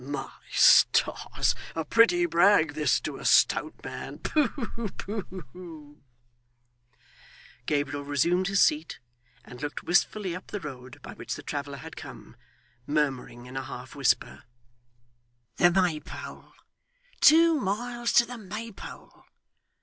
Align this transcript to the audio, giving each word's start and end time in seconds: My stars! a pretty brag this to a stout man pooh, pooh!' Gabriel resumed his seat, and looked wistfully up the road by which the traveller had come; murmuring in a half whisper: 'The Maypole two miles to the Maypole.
My 0.03 0.31
stars! 0.51 1.53
a 1.75 1.85
pretty 1.85 2.25
brag 2.25 2.73
this 2.73 2.99
to 3.01 3.17
a 3.17 3.23
stout 3.23 3.83
man 3.85 4.17
pooh, 4.17 4.89
pooh!' 4.97 6.01
Gabriel 7.67 8.03
resumed 8.03 8.47
his 8.47 8.63
seat, 8.63 8.99
and 9.45 9.61
looked 9.61 9.83
wistfully 9.83 10.35
up 10.35 10.47
the 10.47 10.59
road 10.59 10.99
by 11.03 11.13
which 11.13 11.35
the 11.35 11.43
traveller 11.43 11.77
had 11.77 11.95
come; 11.95 12.35
murmuring 12.87 13.45
in 13.45 13.55
a 13.55 13.61
half 13.65 13.93
whisper: 13.93 14.45
'The 15.57 15.69
Maypole 15.69 16.51
two 17.19 17.59
miles 17.59 18.11
to 18.13 18.25
the 18.25 18.39
Maypole. 18.39 19.25